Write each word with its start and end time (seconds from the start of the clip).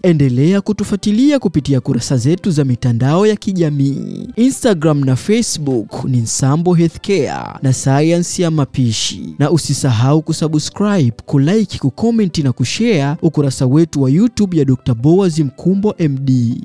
Endelea 0.02 0.60
kutufuatilia 0.60 1.38
kupitia 1.38 1.80
kurasa 1.80 2.16
zetu 2.16 2.50
za 2.50 2.64
mitandao 2.64 3.26
ya 3.26 3.36
kijamii 3.36 4.28
Instagram 4.36 5.00
na 5.04 5.16
Facebook 5.16 6.04
ni 6.04 6.18
Nsambo 6.18 6.74
Healthcare 6.74 7.32
na 7.62 7.72
sayansi 7.72 8.42
ya 8.42 8.50
mapishi, 8.50 9.34
na 9.38 9.50
usisahau 9.50 10.22
kusubscribe, 10.22 11.12
kulike, 11.26 11.78
kukomenti 11.78 12.42
na 12.42 12.52
kushare 12.52 13.16
ukurasa 13.22 13.66
wetu 13.66 14.02
wa 14.02 14.10
YouTube 14.10 14.56
ya 14.58 14.64
Dr. 14.64 14.94
Boaz 14.94 15.38
Mkumbo 15.38 15.94
MD. 15.98 16.56